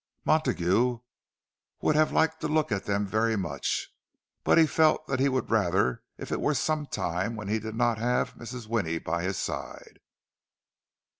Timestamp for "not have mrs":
7.75-8.65